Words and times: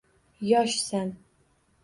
Yoshsan 0.51 1.13